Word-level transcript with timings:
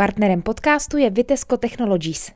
Partnerem 0.00 0.42
podcastu 0.42 0.96
je 0.96 1.10
Vitesco 1.10 1.56
Technologies. 1.56 2.32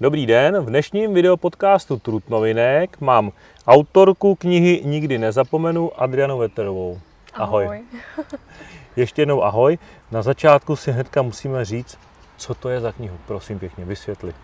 Dobrý 0.00 0.26
den, 0.26 0.60
v 0.60 0.66
dnešním 0.66 1.14
videopodcastu 1.14 1.98
Trut 1.98 2.28
novinek 2.28 3.00
mám 3.00 3.32
autorku 3.66 4.34
knihy 4.34 4.82
Nikdy 4.84 5.18
nezapomenu 5.18 6.02
Adrianu 6.02 6.38
Veterovou. 6.38 7.00
Ahoj. 7.32 7.64
ahoj. 7.64 7.84
Ještě 8.96 9.22
jednou 9.22 9.42
ahoj. 9.42 9.78
Na 10.10 10.22
začátku 10.22 10.76
si 10.76 10.92
hnedka 10.92 11.22
musíme 11.22 11.64
říct, 11.64 11.98
co 12.36 12.54
to 12.54 12.68
je 12.68 12.80
za 12.80 12.92
knihu. 12.92 13.18
Prosím 13.26 13.58
pěkně, 13.58 13.84
vysvětli. 13.84 14.34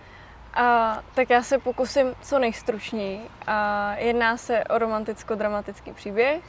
A, 0.54 0.98
tak 1.14 1.30
já 1.30 1.42
se 1.42 1.58
pokusím 1.58 2.14
co 2.22 2.38
nejstručněji. 2.38 3.20
A, 3.46 3.94
jedná 3.98 4.36
se 4.36 4.64
o 4.64 4.78
romanticko-dramatický 4.78 5.92
příběh 5.92 6.44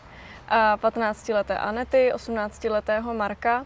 a 0.48 0.78
15-leté 0.78 1.58
Anety, 1.58 2.12
18-letého 2.16 3.14
Marka. 3.14 3.66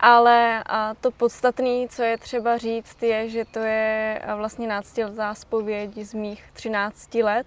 Ale 0.00 0.62
a 0.66 0.94
to 1.00 1.10
podstatné, 1.10 1.88
co 1.88 2.02
je 2.02 2.18
třeba 2.18 2.58
říct, 2.58 3.02
je, 3.02 3.28
že 3.28 3.44
to 3.44 3.58
je 3.58 4.22
vlastně 4.36 4.68
náctiletá 4.68 5.34
zpověď 5.34 5.98
z 5.98 6.14
mých 6.14 6.44
13 6.52 7.14
let, 7.14 7.46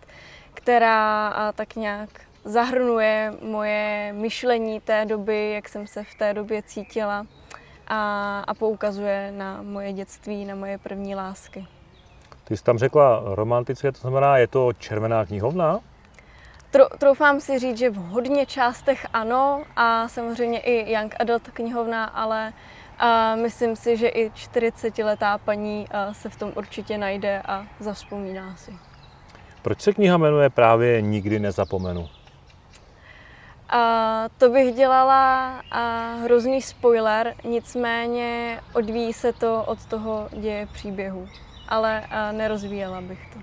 která 0.54 1.28
a, 1.28 1.52
tak 1.52 1.76
nějak 1.76 2.10
zahrnuje 2.46 3.34
moje 3.42 4.14
myšlení 4.14 4.82
té 4.82 5.06
doby, 5.06 5.52
jak 5.52 5.70
jsem 5.70 5.88
se 5.88 6.04
v 6.04 6.16
té 6.16 6.34
době 6.34 6.64
cítila 6.64 7.26
a, 7.88 8.40
a 8.40 8.54
poukazuje 8.54 9.32
na 9.32 9.62
moje 9.62 9.94
dětství, 9.94 10.46
na 10.46 10.56
moje 10.56 10.78
první 10.78 11.16
lásky. 11.16 11.68
Ty 12.48 12.58
jsi 12.58 12.64
tam 12.64 12.78
řekla 12.78 13.22
romantické, 13.26 13.92
to 13.92 14.00
znamená, 14.00 14.38
je 14.38 14.48
to 14.48 14.74
červená 14.74 15.26
knihovna? 15.26 15.80
Tro, 16.72 16.86
troufám 16.98 17.40
si 17.40 17.60
říct, 17.60 17.78
že 17.78 17.90
v 17.90 17.96
hodně 17.96 18.46
částech 18.46 19.08
ano 19.14 19.64
a 19.76 20.08
samozřejmě 20.08 20.60
i 20.60 20.94
Young 20.94 21.16
Adult 21.20 21.50
knihovna, 21.50 22.06
ale 22.06 22.54
a 23.00 23.36
myslím 23.36 23.76
si, 23.76 23.98
že 23.98 24.08
i 24.08 24.30
40-letá 24.30 25.38
paní 25.38 25.88
se 26.12 26.30
v 26.30 26.36
tom 26.36 26.52
určitě 26.56 26.98
najde 26.98 27.42
a 27.42 27.66
zavzpomíná 27.80 28.56
si. 28.56 28.74
Proč 29.62 29.82
se 29.82 29.94
kniha 29.94 30.18
jmenuje 30.18 30.50
právě 30.50 31.02
Nikdy 31.02 31.40
nezapomenu? 31.40 32.08
A 33.70 34.26
to 34.38 34.50
bych 34.50 34.76
dělala 34.76 35.54
a 35.72 36.14
hrozný 36.24 36.62
spoiler, 36.62 37.34
nicméně 37.44 38.60
odvíjí 38.74 39.14
se 39.14 39.34
to 39.34 39.64
od 39.64 39.86
toho 39.86 40.28
děje 40.32 40.68
příběhu, 40.74 41.28
ale 41.70 42.06
a 42.06 42.32
nerozvíjela 42.32 43.02
bych 43.02 43.34
to. 43.34 43.40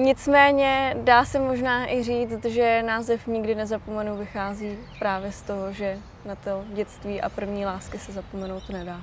Nicméně 0.00 0.96
dá 1.02 1.24
se 1.24 1.38
možná 1.38 1.92
i 1.92 2.02
říct, 2.02 2.44
že 2.44 2.82
název 2.82 3.26
Nikdy 3.26 3.54
nezapomenu 3.54 4.16
vychází 4.16 4.78
právě 4.98 5.32
z 5.32 5.42
toho, 5.42 5.72
že 5.72 5.98
na 6.24 6.34
to 6.34 6.64
dětství 6.74 7.20
a 7.20 7.28
první 7.28 7.66
lásky 7.66 7.98
se 7.98 8.12
zapomenout 8.12 8.68
nedá. 8.68 9.00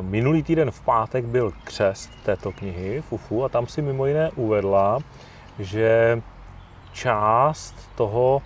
Minulý 0.00 0.42
týden 0.42 0.70
v 0.70 0.80
pátek 0.80 1.24
byl 1.24 1.52
křest 1.64 2.10
této 2.24 2.52
knihy 2.52 3.00
Fufu 3.00 3.44
a 3.44 3.48
tam 3.48 3.66
si 3.66 3.82
mimo 3.82 4.06
jiné 4.06 4.30
uvedla, 4.30 4.98
že 5.58 6.22
část 6.92 7.74
toho 7.94 8.42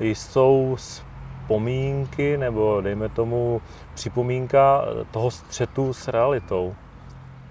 jsou 0.00 0.76
vzpomínky 0.76 2.36
nebo 2.36 2.80
dejme 2.80 3.08
tomu 3.08 3.62
připomínka 3.94 4.84
toho 5.10 5.30
střetu 5.30 5.92
s 5.92 6.08
realitou 6.08 6.74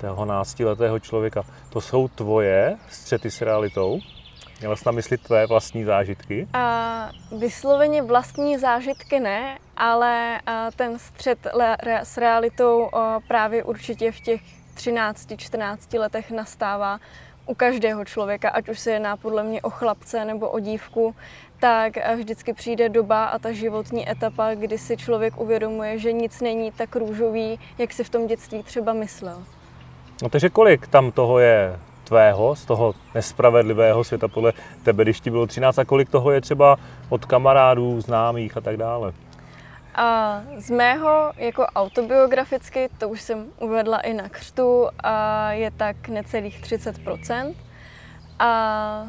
toho 0.01 0.25
náctiletého 0.25 0.99
člověka. 0.99 1.43
To 1.69 1.81
jsou 1.81 2.07
tvoje 2.07 2.77
střety 2.89 3.31
s 3.31 3.41
realitou? 3.41 3.99
Měla 4.59 4.75
jsi 4.75 4.83
na 4.85 4.91
mysli 4.91 5.17
tvé 5.17 5.47
vlastní 5.47 5.83
zážitky? 5.83 6.47
A 6.53 7.09
vysloveně 7.37 8.01
vlastní 8.01 8.57
zážitky 8.57 9.19
ne, 9.19 9.57
ale 9.77 10.41
ten 10.75 10.99
střet 10.99 11.47
s 12.03 12.17
realitou 12.17 12.89
právě 13.27 13.63
určitě 13.63 14.11
v 14.11 14.19
těch 14.19 14.41
13-14 14.75 15.99
letech 15.99 16.31
nastává 16.31 16.99
u 17.45 17.55
každého 17.55 18.05
člověka, 18.05 18.49
ať 18.49 18.69
už 18.69 18.79
se 18.79 18.91
jedná 18.91 19.17
podle 19.17 19.43
mě 19.43 19.61
o 19.61 19.69
chlapce 19.69 20.25
nebo 20.25 20.49
o 20.49 20.59
dívku, 20.59 21.15
tak 21.59 21.93
vždycky 22.15 22.53
přijde 22.53 22.89
doba 22.89 23.25
a 23.25 23.39
ta 23.39 23.51
životní 23.51 24.09
etapa, 24.09 24.53
kdy 24.53 24.77
si 24.77 24.97
člověk 24.97 25.39
uvědomuje, 25.39 25.99
že 25.99 26.11
nic 26.11 26.41
není 26.41 26.71
tak 26.71 26.95
růžový, 26.95 27.59
jak 27.77 27.93
si 27.93 28.03
v 28.03 28.09
tom 28.09 28.27
dětství 28.27 28.63
třeba 28.63 28.93
myslel. 28.93 29.43
No 30.21 30.29
takže 30.29 30.49
kolik 30.49 30.87
tam 30.87 31.11
toho 31.11 31.39
je 31.39 31.79
tvého, 32.03 32.55
z 32.55 32.65
toho 32.65 32.93
nespravedlivého 33.15 34.03
světa 34.03 34.27
podle 34.27 34.53
tebe, 34.83 35.03
když 35.03 35.19
ti 35.19 35.29
bylo 35.29 35.47
13 35.47 35.79
a 35.79 35.85
kolik 35.85 36.09
toho 36.09 36.31
je 36.31 36.41
třeba 36.41 36.77
od 37.09 37.25
kamarádů, 37.25 38.01
známých 38.01 38.57
a 38.57 38.61
tak 38.61 38.77
dále? 38.77 39.13
A 39.95 40.41
z 40.57 40.69
mého 40.69 41.31
jako 41.37 41.65
autobiograficky, 41.65 42.89
to 42.97 43.09
už 43.09 43.21
jsem 43.21 43.45
uvedla 43.59 43.99
i 43.99 44.13
na 44.13 44.29
křtu, 44.29 44.87
a 44.99 45.51
je 45.51 45.71
tak 45.71 46.07
necelých 46.07 46.61
30%. 46.61 47.53
A 48.39 49.07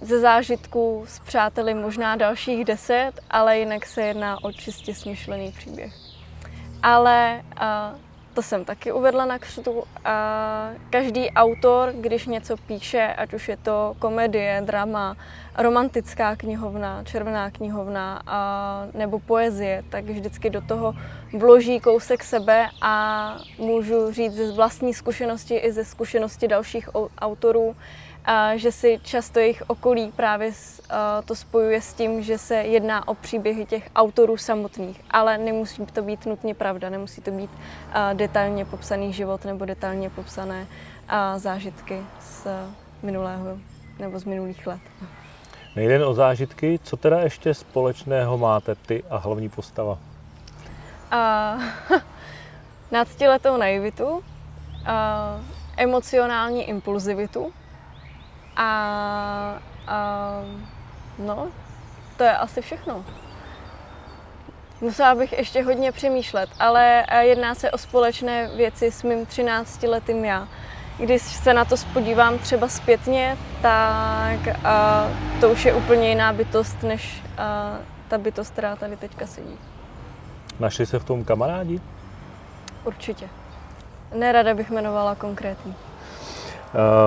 ze 0.00 0.20
zážitků 0.20 1.04
s 1.08 1.18
přáteli 1.18 1.74
možná 1.74 2.16
dalších 2.16 2.64
10, 2.64 3.12
ale 3.30 3.58
jinak 3.58 3.86
se 3.86 4.02
jedná 4.02 4.44
o 4.44 4.52
čistě 4.52 4.94
smyšlený 4.94 5.52
příběh. 5.52 5.92
Ale 6.82 7.42
to 8.38 8.42
jsem 8.42 8.64
taky 8.64 8.92
uvedla 8.92 9.24
na 9.24 9.38
křtu. 9.38 9.82
A 10.04 10.70
každý 10.90 11.30
autor, 11.30 11.92
když 12.00 12.26
něco 12.26 12.56
píše, 12.56 13.14
ať 13.18 13.34
už 13.34 13.48
je 13.48 13.56
to 13.56 13.96
komedie, 13.98 14.62
drama, 14.64 15.16
romantická 15.58 16.36
knihovna, 16.36 17.04
červená 17.04 17.50
knihovna 17.50 18.22
a, 18.26 18.86
nebo 18.94 19.18
poezie, 19.18 19.82
tak 19.88 20.04
vždycky 20.04 20.50
do 20.50 20.60
toho 20.60 20.94
vloží 21.38 21.80
kousek 21.80 22.24
sebe 22.24 22.68
a 22.82 23.36
můžu 23.58 24.12
říct 24.12 24.34
ze 24.34 24.52
vlastní 24.52 24.94
zkušenosti 24.94 25.56
i 25.56 25.72
ze 25.72 25.84
zkušenosti 25.84 26.48
dalších 26.48 26.88
autorů, 27.18 27.76
a 28.28 28.56
že 28.56 28.72
si 28.72 29.00
často 29.02 29.38
jejich 29.38 29.62
okolí 29.66 30.12
právě 30.16 30.52
to 31.24 31.34
spojuje 31.34 31.80
s 31.80 31.94
tím, 31.94 32.22
že 32.22 32.38
se 32.38 32.54
jedná 32.54 33.08
o 33.08 33.14
příběhy 33.14 33.66
těch 33.66 33.90
autorů 33.96 34.36
samotných, 34.36 35.00
ale 35.10 35.38
nemusí 35.38 35.86
to 35.86 36.02
být 36.02 36.26
nutně 36.26 36.54
pravda, 36.54 36.90
nemusí 36.90 37.20
to 37.20 37.30
být 37.30 37.50
detailně 38.12 38.64
popsaný 38.64 39.12
život 39.12 39.44
nebo 39.44 39.64
detailně 39.64 40.10
popsané 40.10 40.66
zážitky 41.36 42.02
z 42.20 42.46
minulého 43.02 43.58
nebo 43.98 44.18
z 44.18 44.24
minulých 44.24 44.66
let. 44.66 44.80
Nejde 45.76 46.06
o 46.06 46.14
zážitky, 46.14 46.80
co 46.82 46.96
teda 46.96 47.20
ještě 47.20 47.54
společného 47.54 48.38
máte 48.38 48.74
ty 48.74 49.04
a 49.10 49.16
hlavní 49.16 49.48
postava? 49.48 49.98
A, 51.10 51.58
nadstiletou 52.90 53.56
naivitu, 53.56 54.22
a, 54.86 55.40
emocionální 55.76 56.68
impulzivitu, 56.68 57.52
a, 58.58 59.58
a 59.86 59.98
no, 61.18 61.48
to 62.16 62.24
je 62.24 62.36
asi 62.36 62.62
všechno. 62.62 63.04
Musela 64.80 65.14
bych 65.14 65.32
ještě 65.32 65.62
hodně 65.62 65.92
přemýšlet, 65.92 66.50
ale 66.58 67.04
jedná 67.20 67.54
se 67.54 67.70
o 67.70 67.78
společné 67.78 68.48
věci 68.56 68.90
s 68.90 69.02
mým 69.02 69.26
13-letým 69.26 70.24
já. 70.24 70.48
Když 70.98 71.22
se 71.22 71.54
na 71.54 71.64
to 71.64 71.76
spodívám 71.76 72.38
třeba 72.38 72.68
zpětně, 72.68 73.36
tak 73.62 74.64
a, 74.64 75.06
to 75.40 75.50
už 75.50 75.64
je 75.64 75.74
úplně 75.74 76.08
jiná 76.08 76.32
bytost, 76.32 76.82
než 76.82 77.22
a, 77.38 77.76
ta 78.08 78.18
bytost, 78.18 78.52
která 78.52 78.76
tady 78.76 78.96
teďka 78.96 79.26
sedí. 79.26 79.58
Našli 80.60 80.86
se 80.86 80.98
v 80.98 81.04
tom 81.04 81.24
kamarádi? 81.24 81.80
Určitě. 82.84 83.28
Nerada 84.14 84.54
bych 84.54 84.70
jmenovala 84.70 85.14
konkrétní. 85.14 85.74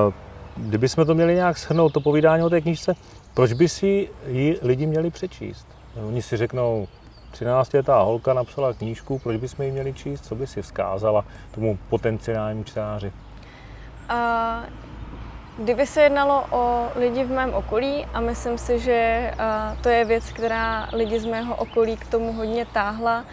Uh, 0.07 0.13
Kdybychom 0.57 1.05
to 1.05 1.15
měli 1.15 1.35
nějak 1.35 1.57
shrnout, 1.57 1.93
to 1.93 2.01
povídání 2.01 2.43
o 2.43 2.49
té 2.49 2.61
knižce, 2.61 2.95
proč 3.33 3.53
by 3.53 3.69
si 3.69 4.09
ji 4.27 4.59
lidi 4.61 4.85
měli 4.85 5.09
přečíst? 5.09 5.67
Oni 6.07 6.21
si 6.21 6.37
řeknou, 6.37 6.87
13-letá 7.33 8.03
holka 8.03 8.33
napsala 8.33 8.73
knížku, 8.73 9.19
proč 9.19 9.37
bychom 9.37 9.65
ji 9.65 9.71
měli 9.71 9.93
číst? 9.93 10.25
Co 10.25 10.35
by 10.35 10.47
si 10.47 10.61
vzkázala 10.61 11.25
tomu 11.51 11.79
potenciálnímu 11.89 12.63
čtenáři? 12.63 13.11
A 14.09 14.63
kdyby 15.57 15.87
se 15.87 16.01
jednalo 16.01 16.45
o 16.51 16.87
lidi 16.95 17.23
v 17.23 17.31
mém 17.31 17.53
okolí 17.53 18.05
a 18.13 18.19
myslím 18.19 18.57
si, 18.57 18.79
že 18.79 19.31
to 19.81 19.89
je 19.89 20.05
věc, 20.05 20.29
která 20.29 20.89
lidi 20.93 21.19
z 21.19 21.25
mého 21.25 21.55
okolí 21.55 21.97
k 21.97 22.07
tomu 22.07 22.33
hodně 22.33 22.65
táhla, 22.65 23.25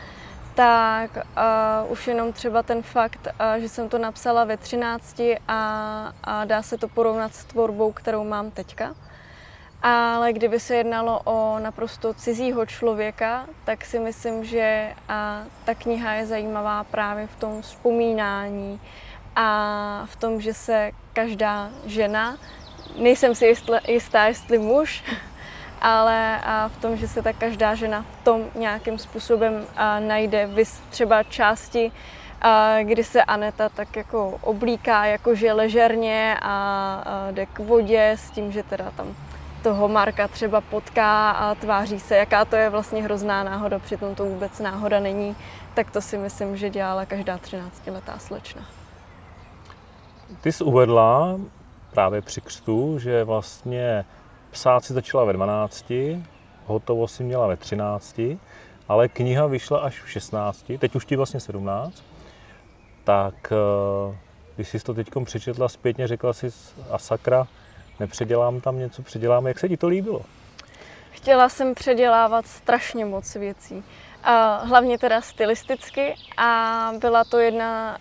tak 0.58 1.16
uh, 1.16 1.93
už 1.93 2.06
jenom 2.06 2.32
třeba 2.32 2.62
ten 2.62 2.82
fakt, 2.82 3.26
uh, 3.26 3.62
že 3.62 3.69
jsem 3.69 3.88
to 3.88 3.99
napsala 3.99 4.44
ve 4.44 4.56
13 4.56 5.20
a, 5.49 6.12
a 6.25 6.44
dá 6.44 6.62
se 6.62 6.78
to 6.78 6.88
porovnat 6.88 7.34
s 7.34 7.44
tvorbou, 7.44 7.93
kterou 7.93 8.25
mám 8.25 8.50
teďka. 8.50 8.94
Ale 9.82 10.32
kdyby 10.32 10.60
se 10.60 10.76
jednalo 10.76 11.20
o 11.25 11.58
naprosto 11.58 12.14
cizího 12.14 12.66
člověka, 12.66 13.46
tak 13.64 13.84
si 13.84 13.99
myslím, 13.99 14.44
že 14.44 14.94
a, 15.08 15.44
ta 15.64 15.75
kniha 15.75 16.12
je 16.12 16.26
zajímavá 16.26 16.84
právě 16.84 17.26
v 17.26 17.37
tom 17.37 17.62
vzpomínání 17.62 18.81
a 19.37 20.06
v 20.10 20.16
tom, 20.16 20.40
že 20.40 20.55
se 20.55 20.90
každá 21.12 21.70
žena 21.87 22.37
nejsem 22.96 23.34
si 23.34 23.55
jistá, 23.88 24.26
jestli 24.26 24.58
muž, 24.58 25.05
ale 25.82 26.40
v 26.69 26.80
tom, 26.80 26.96
že 26.96 27.08
se 27.08 27.22
tak 27.22 27.36
každá 27.36 27.75
žena 27.75 28.04
v 28.20 28.25
tom 28.25 28.42
nějakým 28.54 28.98
způsobem 28.98 29.66
najde. 29.98 30.46
Vys 30.46 30.80
třeba 30.90 31.22
části, 31.22 31.92
kdy 32.82 33.04
se 33.04 33.22
Aneta 33.22 33.69
tak 33.69 33.96
jako 33.96 34.38
oblíká 34.40 35.06
jakože 35.06 35.52
ležerně 35.52 36.36
a, 36.42 37.02
a 37.06 37.30
jde 37.30 37.46
k 37.46 37.58
vodě 37.58 38.10
s 38.10 38.30
tím, 38.30 38.52
že 38.52 38.62
teda 38.62 38.90
tam 38.96 39.14
toho 39.62 39.88
Marka 39.88 40.28
třeba 40.28 40.60
potká 40.60 41.30
a 41.30 41.54
tváří 41.54 42.00
se, 42.00 42.16
jaká 42.16 42.44
to 42.44 42.56
je 42.56 42.70
vlastně 42.70 43.02
hrozná 43.02 43.44
náhoda, 43.44 43.78
přitom 43.78 44.14
to 44.14 44.24
vůbec 44.24 44.58
náhoda 44.58 45.00
není, 45.00 45.36
tak 45.74 45.90
to 45.90 46.00
si 46.00 46.19
myslím, 46.19 46.56
že 46.56 46.70
dělala 46.70 47.06
každá 47.06 47.36
13-letá 47.36 48.19
slečna. 48.19 48.62
Ty 50.40 50.52
jsi 50.52 50.64
uvedla 50.64 51.38
právě 51.90 52.22
při 52.22 52.40
křtu, 52.40 52.98
že 52.98 53.24
vlastně 53.24 54.04
psát 54.50 54.84
si 54.84 54.92
začala 54.92 55.24
ve 55.24 55.32
12, 55.32 55.92
hotovo 56.66 57.08
si 57.08 57.24
měla 57.24 57.46
ve 57.46 57.56
13, 57.56 58.20
ale 58.88 59.08
kniha 59.08 59.46
vyšla 59.46 59.78
až 59.78 60.02
v 60.02 60.10
16, 60.10 60.64
teď 60.78 60.94
už 60.94 61.04
ti 61.04 61.16
vlastně 61.16 61.40
17, 61.40 62.02
tak 63.04 63.52
eh, 63.52 64.16
když 64.56 64.68
jsi 64.68 64.78
to 64.78 64.94
teď 64.94 65.08
přečetla 65.24 65.68
zpětně, 65.68 66.06
řekla 66.06 66.32
jsi 66.32 66.50
a 66.90 66.98
sakra, 66.98 67.46
nepředělám 68.00 68.60
tam 68.60 68.78
něco, 68.78 69.02
předělám. 69.02 69.46
Jak 69.46 69.58
se 69.58 69.68
ti 69.68 69.76
to 69.76 69.88
líbilo? 69.88 70.20
Chtěla 71.10 71.48
jsem 71.48 71.74
předělávat 71.74 72.46
strašně 72.46 73.04
moc 73.04 73.34
věcí. 73.34 73.84
A 74.24 74.56
hlavně 74.56 74.98
teda 74.98 75.20
stylisticky 75.20 76.14
a 76.36 76.92
byla 76.98 77.24
to 77.24 77.38
jedna 77.38 77.98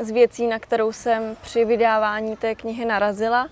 z 0.00 0.10
věcí, 0.10 0.46
na 0.46 0.58
kterou 0.58 0.92
jsem 0.92 1.36
při 1.42 1.64
vydávání 1.64 2.36
té 2.36 2.54
knihy 2.54 2.84
narazila. 2.84 3.48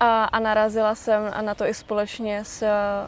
A, 0.00 0.24
a 0.24 0.38
narazila 0.38 0.94
jsem 0.94 1.32
na 1.40 1.54
to 1.54 1.66
i 1.66 1.74
společně 1.74 2.44
s 2.44 2.66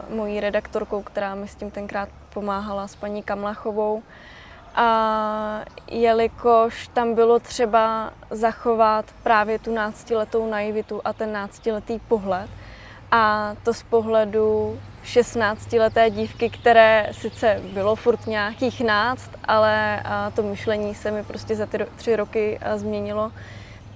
mojí 0.09 0.39
redaktorkou, 0.39 1.01
která 1.01 1.35
mi 1.35 1.47
s 1.47 1.55
tím 1.55 1.71
tenkrát 1.71 2.09
pomáhala, 2.33 2.87
s 2.87 2.95
paní 2.95 3.23
Kamlachovou. 3.23 4.03
A 4.75 5.61
jelikož 5.87 6.87
tam 6.87 7.15
bylo 7.15 7.39
třeba 7.39 8.13
zachovat 8.29 9.05
právě 9.23 9.59
tu 9.59 9.73
náctiletou 9.73 10.49
naivitu 10.49 11.01
a 11.05 11.13
ten 11.13 11.33
náctiletý 11.33 11.99
pohled, 11.99 12.49
a 13.11 13.55
to 13.63 13.73
z 13.73 13.83
pohledu 13.83 14.79
16-leté 15.05 16.09
dívky, 16.09 16.49
které 16.49 17.09
sice 17.11 17.61
bylo 17.73 17.95
furt 17.95 18.27
nějakých 18.27 18.81
náct, 18.81 19.31
ale 19.45 20.03
to 20.35 20.41
myšlení 20.41 20.95
se 20.95 21.11
mi 21.11 21.23
prostě 21.23 21.55
za 21.55 21.65
ty 21.65 21.85
tři 21.95 22.15
roky 22.15 22.59
změnilo, 22.75 23.31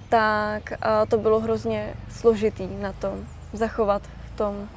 tak 0.08 0.72
to 1.08 1.18
bylo 1.18 1.40
hrozně 1.40 1.94
složitý 2.10 2.66
na 2.66 2.92
tom 2.92 3.24
zachovat 3.52 4.02
v 4.02 4.36
tom 4.36 4.68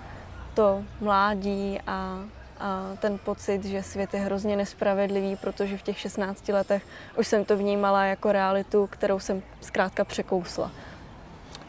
to 0.54 0.84
mládí 1.02 1.80
a 1.88 2.20
a 2.60 2.82
ten 3.00 3.18
pocit, 3.18 3.66
že 3.66 3.84
svět 3.84 4.14
je 4.14 4.20
hrozně 4.20 4.56
nespravedlivý, 4.56 5.36
protože 5.36 5.78
v 5.78 5.82
těch 5.82 6.00
16 6.00 6.50
letech 6.50 6.84
už 7.18 7.28
jsem 7.28 7.46
to 7.46 7.58
vnímala 7.58 8.06
jako 8.06 8.32
realitu, 8.32 8.88
kterou 8.88 9.20
jsem 9.20 9.42
zkrátka 9.62 10.06
překousla. 10.06 10.72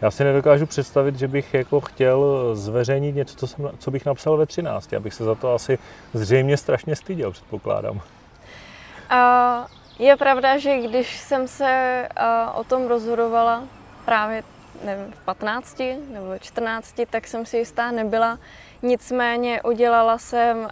Já 0.01 0.11
si 0.11 0.25
nedokážu 0.25 0.67
představit, 0.67 1.17
že 1.17 1.29
bych 1.29 1.55
jako 1.55 1.81
chtěl 1.81 2.51
zveřejnit 2.57 3.15
něco, 3.15 3.37
co, 3.37 3.47
jsem, 3.47 3.71
co 3.79 3.91
bych 3.91 4.07
napsal 4.07 4.37
ve 4.37 4.47
13. 4.47 4.93
Abych 4.93 5.15
se 5.15 5.25
za 5.25 5.35
to 5.35 5.55
asi 5.55 5.79
zřejmě 6.15 6.57
strašně 6.57 6.97
styděl, 6.97 7.31
předpokládám. 7.31 8.01
A 9.11 9.67
je 9.99 10.17
pravda, 10.17 10.59
že 10.59 10.79
když 10.79 11.19
jsem 11.19 11.49
se 11.49 12.09
o 12.55 12.65
tom 12.65 12.87
rozhodovala 12.87 13.65
právě 14.05 14.43
nevím, 14.85 15.12
v 15.12 15.25
15 15.25 15.79
nebo 16.12 16.39
14, 16.41 17.00
tak 17.11 17.27
jsem 17.27 17.47
si 17.47 17.56
jistá 17.56 17.91
nebyla, 17.91 18.39
Nicméně 18.83 19.62
udělala 19.62 20.19
jsem 20.19 20.59
uh, 20.59 20.69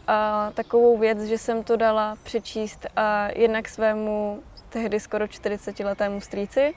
takovou 0.54 0.98
věc, 0.98 1.22
že 1.22 1.38
jsem 1.38 1.64
to 1.64 1.76
dala 1.76 2.16
přečíst 2.22 2.86
uh, 2.86 3.02
jednak 3.34 3.68
svému 3.68 4.42
tehdy 4.68 5.00
skoro 5.00 5.24
40-letému 5.24 6.20
strýci 6.20 6.74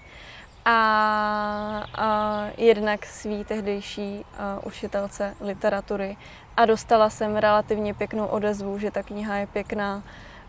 a, 0.65 1.85
a 1.95 2.47
jednak 2.57 3.05
svý 3.05 3.45
tehdejší 3.45 4.25
učitelce 4.63 5.35
literatury. 5.41 6.17
A 6.57 6.65
dostala 6.65 7.09
jsem 7.09 7.35
relativně 7.35 7.93
pěknou 7.93 8.25
odezvu, 8.25 8.79
že 8.79 8.91
ta 8.91 9.03
kniha 9.03 9.35
je 9.37 9.47
pěkná 9.47 10.03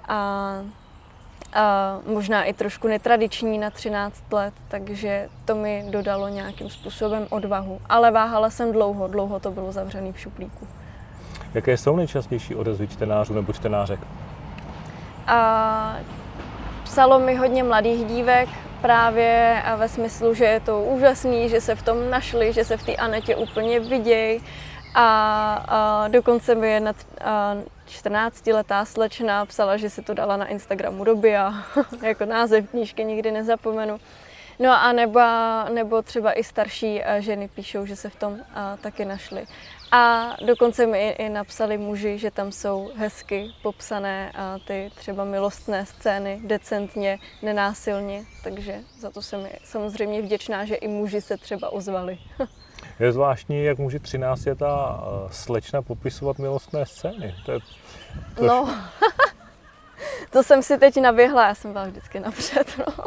a 0.08 0.52
a 1.52 1.98
možná 2.06 2.44
i 2.44 2.52
trošku 2.52 2.88
netradiční 2.88 3.58
na 3.58 3.70
13 3.70 4.32
let, 4.32 4.54
takže 4.68 5.28
to 5.44 5.54
mi 5.54 5.84
dodalo 5.90 6.28
nějakým 6.28 6.70
způsobem 6.70 7.26
odvahu. 7.30 7.80
Ale 7.88 8.10
váhala 8.10 8.50
jsem 8.50 8.72
dlouho, 8.72 9.08
dlouho 9.08 9.40
to 9.40 9.50
bylo 9.50 9.72
zavřený 9.72 10.12
v 10.12 10.20
šuplíku. 10.20 10.68
Jaké 11.54 11.76
jsou 11.76 11.96
nejčastější 11.96 12.54
odezvy 12.54 12.88
čtenářů 12.88 13.34
nebo 13.34 13.52
čtenářek? 13.52 14.00
A 15.26 15.96
psalo 16.84 17.18
mi 17.18 17.34
hodně 17.34 17.62
mladých 17.62 18.04
dívek, 18.04 18.48
právě 18.80 19.62
ve 19.76 19.88
smyslu, 19.88 20.34
že 20.34 20.44
je 20.44 20.60
to 20.60 20.82
úžasný, 20.82 21.48
že 21.48 21.60
se 21.60 21.74
v 21.74 21.82
tom 21.82 22.10
našli, 22.10 22.52
že 22.52 22.64
se 22.64 22.76
v 22.76 22.82
té 22.82 22.96
Anetě 22.96 23.36
úplně 23.36 23.80
vidějí. 23.80 24.40
A, 24.94 25.64
a 25.68 26.08
dokonce 26.08 26.54
mi 26.54 26.70
jedna 26.70 26.94
14-letá 27.88 28.84
slečna 28.84 29.46
psala, 29.46 29.76
že 29.76 29.90
si 29.90 30.02
to 30.02 30.14
dala 30.14 30.36
na 30.36 30.46
Instagramu 30.46 31.04
doby 31.04 31.36
a 31.36 31.54
jako 32.02 32.24
název 32.24 32.70
knížky 32.70 33.04
nikdy 33.04 33.30
nezapomenu. 33.30 34.00
No 34.58 34.70
a 34.70 34.92
nebo, 34.92 35.20
nebo 35.72 36.02
třeba 36.02 36.32
i 36.32 36.44
starší 36.44 37.02
ženy 37.18 37.48
píšou, 37.48 37.86
že 37.86 37.96
se 37.96 38.10
v 38.10 38.16
tom 38.16 38.38
taky 38.80 39.04
našly. 39.04 39.46
A 39.92 40.36
dokonce 40.46 40.86
mi 40.86 41.08
i 41.10 41.28
napsali 41.28 41.78
muži, 41.78 42.18
že 42.18 42.30
tam 42.30 42.52
jsou 42.52 42.90
hezky 42.96 43.50
popsané 43.62 44.32
ty 44.66 44.90
třeba 44.94 45.24
milostné 45.24 45.86
scény, 45.86 46.40
decentně, 46.44 47.18
nenásilně, 47.42 48.24
takže 48.44 48.80
za 48.98 49.10
to 49.10 49.22
jsem 49.22 49.48
samozřejmě 49.64 50.22
vděčná, 50.22 50.64
že 50.64 50.74
i 50.74 50.88
muži 50.88 51.20
se 51.20 51.36
třeba 51.36 51.72
ozvali. 51.72 52.18
Je 53.00 53.12
zvláštní, 53.12 53.64
jak 53.64 53.78
může 53.78 53.98
13 53.98 54.48
ta 54.56 55.04
slečna 55.30 55.82
popisovat 55.82 56.38
milostné 56.38 56.86
scény. 56.86 57.34
To 57.46 57.52
je, 57.52 57.58
to... 58.34 58.46
No, 58.46 58.74
to 60.30 60.42
jsem 60.42 60.62
si 60.62 60.78
teď 60.78 61.00
naběhla, 61.00 61.46
já 61.46 61.54
jsem 61.54 61.72
byla 61.72 61.84
vždycky 61.84 62.20
napřed. 62.20 62.78
No. 62.78 63.04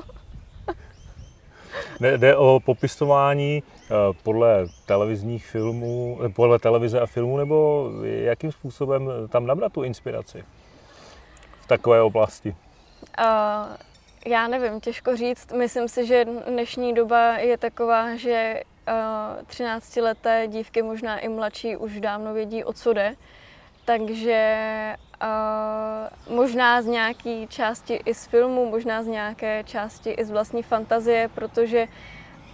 Jde 2.18 2.36
o 2.36 2.60
popisování 2.66 3.64
eh, 3.64 3.94
podle 4.24 4.66
televizních 4.86 5.46
filmů, 5.46 6.20
eh, 6.26 6.30
podle 6.30 6.60
televize 6.60 7.00
a 7.00 7.06
filmů, 7.06 7.38
nebo 7.38 7.90
jakým 8.04 8.52
způsobem 8.52 9.10
tam 9.30 9.46
nabrat 9.46 9.74
tu 9.74 9.84
inspiraci 9.84 10.44
v 11.62 11.68
takové 11.68 12.02
oblasti? 12.02 12.56
Uh, 13.20 13.26
já 14.26 14.48
nevím, 14.48 14.80
těžko 14.82 15.18
říct. 15.18 15.52
Myslím 15.52 15.88
si, 15.88 16.06
že 16.06 16.26
dnešní 16.48 16.94
doba 16.94 17.38
je 17.38 17.58
taková, 17.58 18.16
že 18.16 18.62
13-leté 19.48 20.48
dívky, 20.48 20.82
možná 20.82 21.20
i 21.20 21.30
mladší, 21.30 21.78
už 21.78 22.00
dávno 22.00 22.34
vědí, 22.34 22.64
o 22.64 22.74
co 22.74 22.94
jde. 22.94 23.16
Takže 23.86 24.96
Uh, 25.24 26.36
možná 26.36 26.82
z 26.82 26.86
nějaké 26.86 27.48
části 27.48 27.94
i 28.06 28.14
z 28.14 28.26
filmu, 28.28 28.70
možná 28.70 29.04
z 29.04 29.08
nějaké 29.08 29.64
části 29.64 30.10
i 30.10 30.26
z 30.26 30.32
vlastní 30.32 30.64
fantazie, 30.64 31.30
protože 31.36 31.88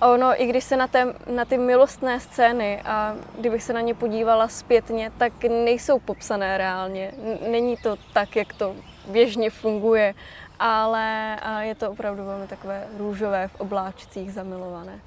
ono, 0.01 0.41
i 0.41 0.45
když 0.45 0.63
se 0.63 0.77
na, 0.77 0.87
té, 0.87 1.13
na 1.35 1.45
ty 1.45 1.57
milostné 1.57 2.19
scény 2.19 2.81
a 2.85 3.15
kdybych 3.39 3.63
se 3.63 3.73
na 3.73 3.81
ně 3.81 3.93
podívala 3.95 4.47
zpětně, 4.47 5.11
tak 5.17 5.33
nejsou 5.43 5.99
popsané 5.99 6.57
reálně. 6.57 7.11
Není 7.47 7.77
to 7.77 7.95
tak, 8.13 8.35
jak 8.35 8.53
to 8.53 8.75
běžně 9.07 9.49
funguje, 9.49 10.13
ale 10.59 11.37
je 11.59 11.75
to 11.75 11.91
opravdu 11.91 12.25
velmi 12.25 12.47
takové 12.47 12.87
růžové 12.97 13.47
v 13.47 13.55
obláčcích 13.61 14.33
zamilované. 14.33 14.99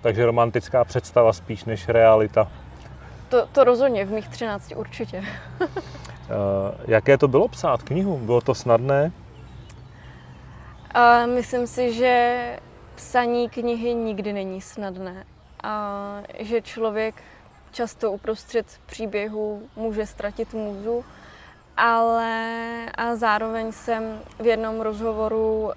Takže 0.00 0.26
romantická 0.26 0.84
představa 0.84 1.32
spíš 1.32 1.64
než 1.64 1.88
realita. 1.88 2.48
To, 3.28 3.46
to 3.46 3.64
rozhodně, 3.64 4.04
v 4.04 4.10
mých 4.10 4.28
13 4.28 4.72
určitě. 4.76 5.24
Eh, 6.30 6.74
jaké 6.86 7.18
to 7.18 7.28
bylo 7.28 7.48
psát 7.48 7.82
knihu? 7.82 8.18
Bylo 8.18 8.40
to 8.40 8.54
snadné? 8.54 9.12
A 10.94 11.26
myslím 11.26 11.66
si, 11.66 11.92
že 11.92 12.56
psaní 12.94 13.48
knihy 13.48 13.94
nikdy 13.94 14.32
není 14.32 14.60
snadné. 14.60 15.24
A 15.62 16.22
že 16.38 16.62
člověk 16.62 17.22
často 17.70 18.12
uprostřed 18.12 18.66
příběhu 18.86 19.62
může 19.76 20.06
ztratit 20.06 20.54
můzu, 20.54 21.04
ale 21.76 22.56
a 22.94 23.16
zároveň 23.16 23.72
jsem 23.72 24.20
v 24.40 24.46
jednom 24.46 24.80
rozhovoru 24.80 25.72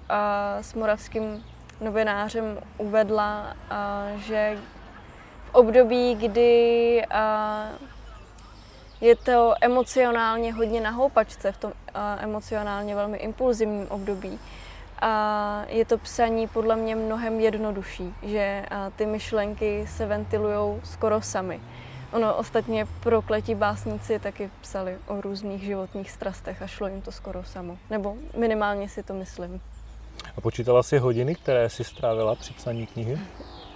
s 0.60 0.74
moravským 0.74 1.44
novinářem 1.82 2.58
uvedla, 2.78 3.56
že 4.16 4.58
v 5.44 5.54
období, 5.54 6.14
kdy 6.14 7.02
je 9.00 9.16
to 9.16 9.54
emocionálně 9.60 10.52
hodně 10.52 10.80
na 10.80 10.90
houpačce 10.90 11.52
v 11.52 11.56
tom 11.56 11.72
emocionálně 12.18 12.94
velmi 12.94 13.18
impulzivním 13.18 13.86
období. 13.88 14.38
a 15.02 15.64
je 15.68 15.84
to 15.84 15.98
psaní 15.98 16.48
podle 16.48 16.76
mě 16.76 16.96
mnohem 16.96 17.40
jednodušší, 17.40 18.14
že 18.22 18.64
ty 18.96 19.06
myšlenky 19.06 19.86
se 19.88 20.06
ventilují 20.06 20.80
skoro 20.84 21.22
sami. 21.22 21.60
Ono 22.12 22.36
ostatně 22.36 22.86
prokletí 23.00 23.54
básníci 23.54 24.18
taky 24.18 24.50
psali 24.60 24.98
o 25.06 25.20
různých 25.20 25.62
životních 25.62 26.10
strastech 26.10 26.62
a 26.62 26.66
šlo 26.66 26.88
jim 26.88 27.02
to 27.02 27.12
skoro 27.12 27.44
samo. 27.44 27.78
Nebo 27.90 28.16
minimálně 28.36 28.88
si 28.88 29.02
to 29.02 29.14
myslím. 29.14 29.60
A 30.36 30.40
počítala 30.40 30.82
si 30.82 30.98
hodiny, 30.98 31.34
které 31.34 31.70
si 31.70 31.84
strávila 31.84 32.34
při 32.34 32.54
psaní 32.54 32.86
knihy? 32.86 33.18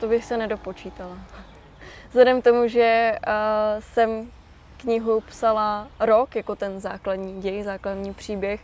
To 0.00 0.08
bych 0.08 0.24
se 0.24 0.36
nedopočítala. 0.36 1.18
Vzhledem 2.08 2.40
k 2.40 2.44
tomu, 2.44 2.68
že 2.68 3.18
uh, 3.26 3.32
jsem 3.80 4.30
knihu 4.76 5.20
psala 5.20 5.88
rok, 6.00 6.36
jako 6.36 6.56
ten 6.56 6.80
základní 6.80 7.42
děj, 7.42 7.62
základní 7.62 8.14
příběh, 8.14 8.60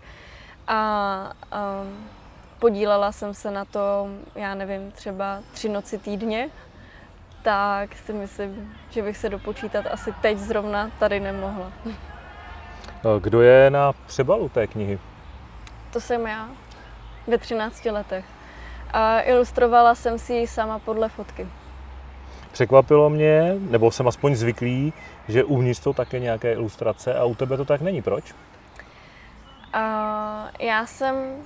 a 0.69 1.33
um, 1.83 2.09
podílela 2.59 3.13
jsem 3.13 3.35
se 3.35 3.51
na 3.51 3.65
tom, 3.65 4.19
já 4.35 4.55
nevím, 4.55 4.91
třeba 4.91 5.43
tři 5.53 5.69
noci 5.69 5.99
týdně, 5.99 6.51
tak 7.43 7.97
si 7.97 8.13
myslím, 8.13 8.75
že 8.91 9.03
bych 9.03 9.17
se 9.17 9.29
dopočítat 9.29 9.87
asi 9.91 10.15
teď 10.23 10.39
zrovna 10.39 10.91
tady 10.99 11.21
nemohla. 11.21 11.73
Kdo 13.21 13.43
je 13.43 13.71
na 13.71 13.93
přebalu 14.07 14.49
té 14.49 14.67
knihy? 14.67 14.99
To 15.93 16.01
jsem 16.01 16.27
já 16.27 16.49
ve 17.27 17.39
13 17.39 17.85
letech. 17.85 18.25
A 18.93 19.21
ilustrovala 19.21 19.95
jsem 19.95 20.19
si 20.19 20.35
ji 20.35 20.47
sama 20.47 20.79
podle 20.79 21.09
fotky. 21.09 21.47
Překvapilo 22.53 23.11
mě, 23.11 23.55
nebo 23.59 23.91
jsem 23.91 24.09
aspoň 24.09 24.35
zvyklý, 24.35 24.93
že 25.29 25.45
uvnitř 25.45 25.83
jsou 25.83 25.93
také 25.93 26.19
nějaké 26.19 26.53
ilustrace 26.53 27.15
a 27.15 27.25
u 27.25 27.35
tebe 27.35 27.57
to 27.57 27.65
tak 27.65 27.81
není. 27.81 28.03
Proč? 28.03 28.35
A 29.73 30.49
já 30.59 30.87
jsem, 30.87 31.43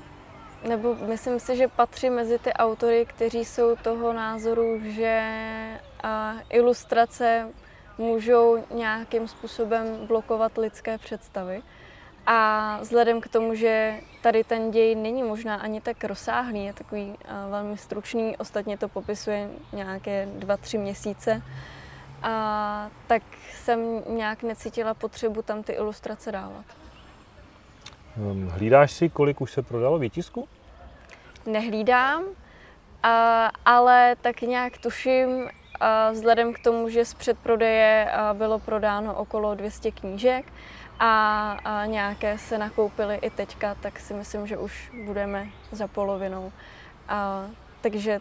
nebo 0.69 0.95
myslím 0.95 1.41
si, 1.41 1.57
že 1.57 1.69
patří 1.69 2.11
mezi 2.11 2.39
ty 2.39 2.53
autory, 2.53 3.07
kteří 3.09 3.45
jsou 3.45 3.77
toho 3.77 4.13
názoru, 4.13 4.81
že 4.83 5.23
ilustrace 6.51 7.49
můžou 7.99 8.65
nějakým 8.75 9.29
způsobem 9.29 10.07
blokovat 10.07 10.59
lidské 10.59 10.99
představy. 10.99 11.63
A 12.27 12.79
vzhledem 12.81 13.21
k 13.21 13.29
tomu, 13.29 13.55
že 13.55 13.95
tady 14.23 14.45
ten 14.45 14.71
děj 14.71 14.95
není 14.95 15.23
možná 15.23 15.55
ani 15.55 15.81
tak 15.81 16.05
rozsáhlý, 16.05 16.65
je 16.65 16.73
takový 16.73 17.15
velmi 17.51 17.77
stručný, 17.77 18.37
ostatně 18.37 18.79
to 18.79 18.89
popisuje 18.89 19.51
nějaké 19.73 20.27
dva, 20.27 20.57
tři 20.57 20.79
měsíce, 20.79 21.43
a 22.23 22.91
tak 23.07 23.23
jsem 23.51 24.03
nějak 24.09 24.43
necítila 24.43 24.95
potřebu 24.95 25.43
tam 25.43 25.63
ty 25.63 25.73
ilustrace 25.73 26.33
dávat. 26.33 26.65
Hm, 28.17 28.49
hlídáš 28.53 28.93
si, 28.93 29.09
kolik 29.09 29.41
už 29.41 29.53
se 29.53 29.63
prodalo 29.63 29.99
výtisku? 29.99 30.49
Nehlídám, 31.47 32.25
a, 33.03 33.51
ale 33.65 34.17
tak 34.21 34.41
nějak 34.41 34.79
tuším, 34.79 35.49
a 35.81 36.11
vzhledem 36.11 36.53
k 36.53 36.59
tomu, 36.59 36.89
že 36.89 37.05
z 37.05 37.15
předprodeje 37.15 38.11
bylo 38.33 38.59
prodáno 38.59 39.15
okolo 39.15 39.55
200 39.55 39.91
knížek 39.91 40.47
a, 41.01 41.53
a 41.65 41.87
nějaké 41.87 42.39
se 42.39 42.59
nakoupily 42.59 43.17
i 43.17 43.31
teďka, 43.31 43.75
tak 43.75 44.01
si 44.01 44.15
myslím, 44.15 44.47
že 44.47 44.59
už 44.59 44.93
budeme 45.05 45.47
za 45.73 45.87
polovinou. 45.87 46.53
A, 47.09 47.47
takže 47.81 48.21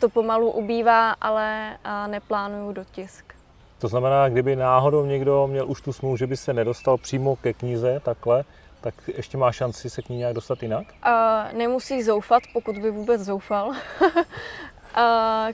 to 0.00 0.08
pomalu 0.08 0.50
ubývá, 0.50 1.10
ale 1.10 1.78
a 1.84 2.06
neplánuju 2.06 2.72
dotisk. 2.72 3.34
To 3.78 3.88
znamená, 3.88 4.28
kdyby 4.28 4.56
náhodou 4.56 5.06
někdo 5.06 5.46
měl 5.46 5.70
už 5.70 5.80
tu 5.80 5.92
smlouvu, 5.92 6.16
že 6.16 6.26
by 6.26 6.36
se 6.36 6.52
nedostal 6.52 6.96
přímo 6.96 7.36
ke 7.36 7.52
knize 7.52 8.00
takhle, 8.00 8.44
tak 8.80 8.94
ještě 9.16 9.38
má 9.38 9.52
šanci 9.52 9.90
se 9.90 10.02
k 10.02 10.08
ní 10.08 10.16
nějak 10.16 10.34
dostat 10.34 10.62
jinak? 10.62 10.86
Uh, 11.06 11.58
nemusí 11.58 12.02
zoufat, 12.02 12.42
pokud 12.52 12.78
by 12.78 12.90
vůbec 12.90 13.20
zoufal. 13.20 13.68
uh, 13.68 13.76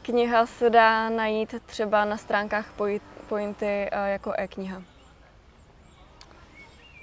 kniha 0.02 0.46
se 0.46 0.70
dá 0.70 1.10
najít 1.10 1.54
třeba 1.66 2.04
na 2.04 2.16
stránkách 2.16 2.72
Pointy 3.28 3.90
uh, 3.92 4.08
jako 4.08 4.32
e-kniha. 4.38 4.82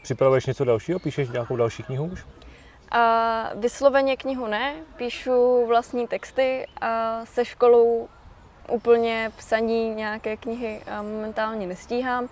Připravuješ 0.02 0.46
něco 0.46 0.66
dalšího? 0.66 1.00
Píšeš 1.00 1.30
nějakou 1.30 1.56
další 1.56 1.84
knihu 1.84 2.06
už? 2.06 2.26
A 2.92 3.52
vysloveně 3.56 4.18
knihu 4.18 4.48
ne, 4.48 4.74
píšu 4.96 5.66
vlastní 5.68 6.08
texty 6.08 6.68
a 6.82 7.26
se 7.26 7.46
školou 7.46 8.08
úplně 8.70 9.32
psaní 9.38 9.96
nějaké 9.96 10.38
knihy 10.38 10.82
momentálně 11.02 11.68
nestíhám. 11.68 12.30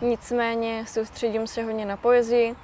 Nicméně 0.00 0.86
soustředím 0.86 1.46
se 1.46 1.62
hodně 1.62 1.84
na 1.86 1.96
poezii. 1.96 2.56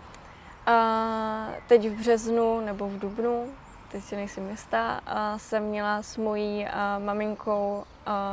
A 0.67 1.49
teď 1.69 1.89
v 1.89 1.93
březnu 1.93 2.61
nebo 2.61 2.89
v 2.89 2.99
dubnu, 2.99 3.47
teď 3.93 4.05
si 4.05 4.17
nejsem 4.17 4.51
jistá, 4.51 5.01
a 5.07 5.39
jsem 5.39 5.63
měla 5.63 6.03
s 6.03 6.17
mojí 6.17 6.67
maminkou 6.99 7.85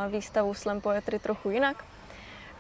výstavu 0.10 0.54
Slam 0.54 0.82
Poetry 0.82 1.20
trochu 1.20 1.50
jinak, 1.50 1.86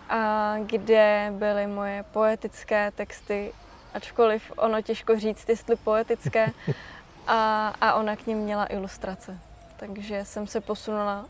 a 0.10 0.56
kde 0.66 1.34
byly 1.38 1.68
moje 1.68 2.04
poetické 2.12 2.92
texty 2.92 3.54
ačkoliv 3.94 4.52
ono 4.58 4.82
těžko 4.82 5.20
říct, 5.20 5.50
jestli 5.50 5.76
poetické, 5.76 6.52
a, 7.28 7.68
a 7.82 7.94
ona 7.94 8.16
k 8.16 8.28
ním 8.28 8.38
měla 8.38 8.66
ilustrace. 8.66 9.40
Takže 9.78 10.26
jsem 10.26 10.48
se 10.48 10.62
posunula 10.62 11.26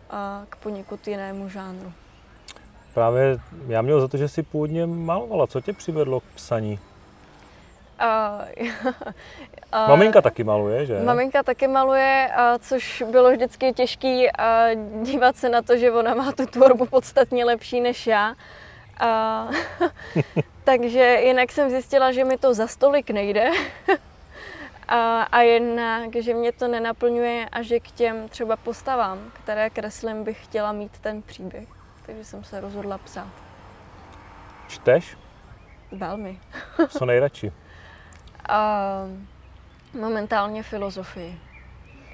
k 0.49 0.55
poněkud 0.55 1.07
jinému 1.07 1.49
žánru. 1.49 1.93
Právě 2.93 3.37
já 3.67 3.81
měl 3.81 4.01
za 4.01 4.07
to, 4.07 4.17
že 4.17 4.27
jsi 4.27 4.43
původně 4.43 4.85
malovala. 4.85 5.47
Co 5.47 5.61
tě 5.61 5.73
přivedlo 5.73 6.19
k 6.19 6.23
psaní? 6.35 6.79
A, 8.03 8.39
a, 9.71 9.87
maminka 9.87 10.21
taky 10.21 10.43
maluje, 10.43 10.85
že? 10.85 10.99
Maminka 10.99 11.43
taky 11.43 11.67
maluje, 11.67 12.29
a, 12.35 12.57
což 12.59 13.03
bylo 13.11 13.31
vždycky 13.31 13.73
těžké 13.73 14.27
dívat 15.01 15.35
se 15.35 15.49
na 15.49 15.61
to, 15.61 15.77
že 15.77 15.91
ona 15.91 16.15
má 16.15 16.31
tu 16.31 16.45
tvorbu 16.45 16.85
podstatně 16.85 17.45
lepší 17.45 17.81
než 17.81 18.07
já. 18.07 18.35
A, 18.99 19.47
takže 20.63 21.19
jinak 21.23 21.51
jsem 21.51 21.69
zjistila, 21.69 22.11
že 22.11 22.25
mi 22.25 22.37
to 22.37 22.53
za 22.53 22.67
stolik 22.67 23.09
nejde. 23.09 23.49
a, 24.87 25.21
a 25.21 25.41
jednak, 25.41 26.15
že 26.15 26.33
mě 26.33 26.51
to 26.51 26.67
nenaplňuje 26.67 27.49
a 27.51 27.61
že 27.61 27.79
k 27.79 27.91
těm 27.91 28.29
třeba 28.29 28.55
postavám, 28.55 29.19
které 29.33 29.69
kreslím, 29.69 30.23
bych 30.23 30.43
chtěla 30.43 30.71
mít 30.71 30.99
ten 30.99 31.21
příběh. 31.21 31.67
Takže 32.05 32.25
jsem 32.25 32.43
se 32.43 32.61
rozhodla 32.61 32.97
psát. 32.97 33.31
Čteš? 34.67 35.17
Velmi. 35.91 36.39
Co 36.89 37.05
nejradši? 37.05 37.51
A, 38.49 39.03
momentálně 39.99 40.63
filozofii. 40.63 41.39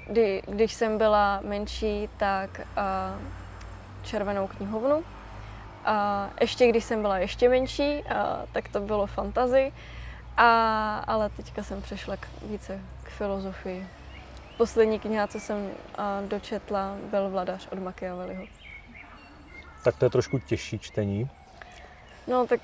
Kdy, 0.06 0.42
když 0.46 0.72
jsem 0.72 0.98
byla 0.98 1.40
menší, 1.44 2.08
tak 2.16 2.60
a, 2.76 3.14
červenou 4.02 4.46
knihovnu 4.46 5.04
a 5.84 6.28
ještě 6.40 6.68
když 6.68 6.84
jsem 6.84 7.02
byla 7.02 7.18
ještě 7.18 7.48
menší, 7.48 8.04
a, 8.04 8.46
tak 8.52 8.68
to 8.68 8.80
bylo 8.80 9.06
fantazy, 9.06 9.72
a, 10.36 10.98
ale 10.98 11.28
teďka 11.28 11.62
jsem 11.62 11.82
přešla 11.82 12.16
k, 12.16 12.26
více 12.42 12.80
k 13.02 13.08
filozofii. 13.08 13.86
Poslední 14.56 14.98
kniha, 14.98 15.26
co 15.26 15.40
jsem 15.40 15.70
a, 15.98 16.20
dočetla, 16.28 16.96
byl 17.10 17.30
Vladař 17.30 17.68
od 17.72 17.78
Machiavelliho. 17.78 18.44
Tak 19.84 19.96
to 19.96 20.04
je 20.04 20.10
trošku 20.10 20.38
těžší 20.38 20.78
čtení. 20.78 21.30
No 22.26 22.46
tak 22.46 22.60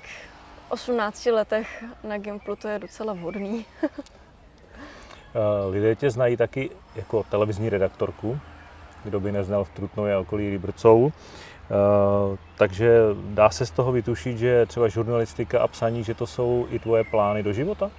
18 0.69 1.25
letech 1.25 1.83
na 2.03 2.17
Gimplu 2.17 2.55
to 2.55 2.67
je 2.67 2.79
docela 2.79 3.13
vhodný. 3.13 3.65
Lidé 5.69 5.95
tě 5.95 6.11
znají 6.11 6.37
taky 6.37 6.69
jako 6.95 7.23
televizní 7.23 7.69
redaktorku, 7.69 8.39
kdo 9.03 9.19
by 9.19 9.31
neznal 9.31 9.63
v 9.63 9.69
Trutnově 9.69 10.15
a 10.15 10.19
okolí 10.19 10.49
Librcou. 10.49 11.11
Eh, 11.11 12.37
takže 12.57 12.99
dá 13.15 13.49
se 13.49 13.65
z 13.65 13.71
toho 13.71 13.91
vytušit, 13.91 14.37
že 14.37 14.65
třeba 14.65 14.87
žurnalistika 14.87 15.61
a 15.61 15.67
psaní, 15.67 16.03
že 16.03 16.13
to 16.13 16.27
jsou 16.27 16.67
i 16.69 16.79
tvoje 16.79 17.03
plány 17.03 17.43
do 17.43 17.53
života? 17.53 17.91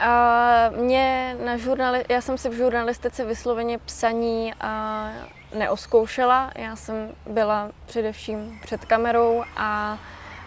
A 0.00 0.70
mě 0.70 1.36
na 1.44 1.56
žurnali- 1.56 2.04
já 2.08 2.20
jsem 2.20 2.38
si 2.38 2.48
v 2.48 2.52
žurnalistice 2.52 3.24
vysloveně 3.24 3.78
psaní 3.78 4.54
a 4.60 5.10
neoskoušela. 5.54 6.50
Já 6.56 6.76
jsem 6.76 7.10
byla 7.26 7.70
především 7.86 8.60
před 8.62 8.84
kamerou 8.84 9.44
a, 9.56 9.98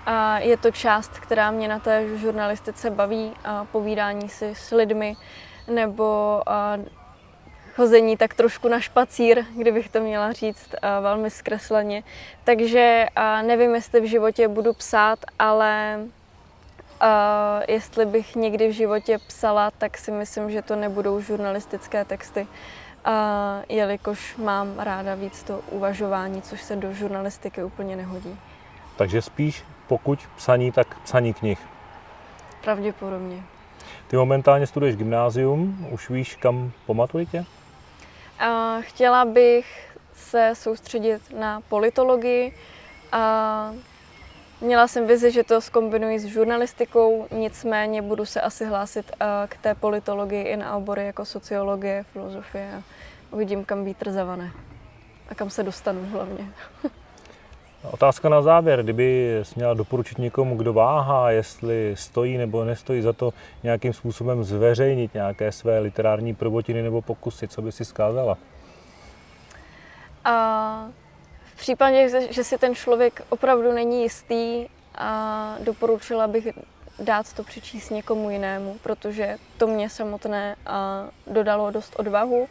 a 0.09 0.39
je 0.39 0.57
to 0.57 0.71
část, 0.71 1.19
která 1.19 1.51
mě 1.51 1.67
na 1.67 1.79
té 1.79 2.17
žurnalistice 2.17 2.89
baví, 2.89 3.33
a 3.45 3.65
povídání 3.65 4.29
si 4.29 4.55
s 4.55 4.71
lidmi 4.71 5.15
nebo 5.67 6.41
a 6.45 6.77
chození 7.75 8.17
tak 8.17 8.33
trošku 8.33 8.67
na 8.67 8.79
špacír, 8.79 9.45
kdybych 9.57 9.89
to 9.89 9.99
měla 9.99 10.31
říct 10.31 10.75
velmi 11.01 11.29
zkresleně. 11.29 12.03
Takže 12.43 13.05
nevím, 13.41 13.75
jestli 13.75 14.01
v 14.01 14.09
životě 14.09 14.47
budu 14.47 14.73
psát, 14.73 15.19
ale 15.39 15.99
jestli 17.67 18.05
bych 18.05 18.35
někdy 18.35 18.67
v 18.67 18.71
životě 18.71 19.17
psala, 19.27 19.71
tak 19.71 19.97
si 19.97 20.11
myslím, 20.11 20.51
že 20.51 20.61
to 20.61 20.75
nebudou 20.75 21.21
žurnalistické 21.21 22.05
texty, 22.05 22.47
jelikož 23.69 24.37
mám 24.37 24.79
ráda 24.79 25.15
víc 25.15 25.43
to 25.43 25.61
uvažování, 25.71 26.41
což 26.41 26.61
se 26.61 26.75
do 26.75 26.93
žurnalistiky 26.93 27.63
úplně 27.63 27.95
nehodí. 27.95 28.39
Takže 28.95 29.21
spíš 29.21 29.63
pokud 29.87 30.19
psaní, 30.35 30.71
tak 30.71 30.99
psaní 30.99 31.33
knih. 31.33 31.59
Pravděpodobně. 32.61 33.43
Ty 34.07 34.17
momentálně 34.17 34.67
studuješ 34.67 34.95
gymnázium, 34.95 35.87
už 35.91 36.09
víš, 36.09 36.35
kam 36.35 36.71
po 36.85 36.93
maturitě? 36.93 37.45
A 38.39 38.77
chtěla 38.81 39.25
bych 39.25 39.95
se 40.13 40.51
soustředit 40.53 41.21
na 41.39 41.61
politologii 41.61 42.53
a 43.11 43.73
měla 44.61 44.87
jsem 44.87 45.07
vizi, 45.07 45.31
že 45.31 45.43
to 45.43 45.61
skombinuji 45.61 46.19
s 46.19 46.25
žurnalistikou, 46.25 47.27
nicméně 47.31 48.01
budu 48.01 48.25
se 48.25 48.41
asi 48.41 48.65
hlásit 48.65 49.11
k 49.47 49.57
té 49.57 49.75
politologii 49.75 50.43
i 50.43 50.57
na 50.57 50.75
obory 50.75 51.05
jako 51.05 51.25
sociologie, 51.25 52.05
filozofie 52.13 52.73
a 52.77 52.83
uvidím, 53.31 53.65
kam 53.65 53.85
vítr 53.85 54.11
zavane 54.11 54.51
a 55.29 55.35
kam 55.35 55.49
se 55.49 55.63
dostanu 55.63 56.09
hlavně. 56.11 56.47
Otázka 57.83 58.29
na 58.29 58.41
závěr, 58.41 58.83
kdyby 58.83 59.41
měla 59.55 59.73
doporučit 59.73 60.17
někomu, 60.17 60.57
kdo 60.57 60.73
váhá, 60.73 61.31
jestli 61.31 61.95
stojí 61.97 62.37
nebo 62.37 62.65
nestojí 62.65 63.01
za 63.01 63.13
to 63.13 63.33
nějakým 63.63 63.93
způsobem 63.93 64.43
zveřejnit 64.43 65.13
nějaké 65.13 65.51
své 65.51 65.79
literární 65.79 66.35
prvotiny 66.35 66.81
nebo 66.81 67.01
pokusy, 67.01 67.47
co 67.47 67.61
by 67.61 67.71
si 67.71 67.85
zkázala? 67.85 68.37
A 70.25 70.87
v 71.55 71.57
případě, 71.57 72.09
že 72.29 72.43
si 72.43 72.57
ten 72.57 72.75
člověk 72.75 73.21
opravdu 73.29 73.71
není 73.71 74.03
jistý, 74.03 74.65
a 74.97 75.55
doporučila 75.63 76.27
bych 76.27 76.47
dát 76.99 77.33
to 77.33 77.43
přečíst 77.43 77.89
někomu 77.89 78.29
jinému, 78.29 78.75
protože 78.83 79.37
to 79.57 79.67
mě 79.67 79.89
samotné 79.89 80.55
dodalo 81.27 81.71
dost 81.71 81.95
odvahu 81.99 82.47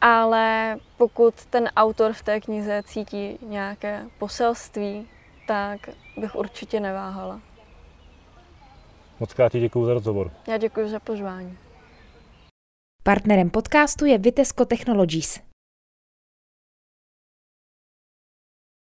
ale 0.00 0.76
pokud 0.96 1.44
ten 1.44 1.68
autor 1.76 2.12
v 2.12 2.22
té 2.22 2.40
knize 2.40 2.82
cítí 2.86 3.38
nějaké 3.42 4.04
poselství, 4.18 5.08
tak 5.46 5.80
bych 6.16 6.34
určitě 6.34 6.80
neváhala. 6.80 7.40
Moc 9.20 9.32
krát 9.32 9.52
děkuji 9.52 9.86
za 9.86 9.94
rozhovor. 9.94 10.30
Já 10.46 10.56
děkuji 10.56 10.88
za 10.88 11.00
pozvání. 11.00 11.58
Partnerem 13.02 13.50
podcastu 13.50 14.04
je 14.04 14.18
Vitesco 14.18 14.64
Technologies. 14.64 15.49